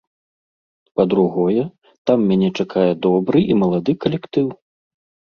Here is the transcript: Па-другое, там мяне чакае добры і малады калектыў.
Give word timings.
Па-другое, 0.99 1.65
там 2.09 2.23
мяне 2.31 2.49
чакае 2.63 2.85
добры 3.07 3.39
і 3.51 3.57
малады 3.65 3.95
калектыў. 4.07 4.47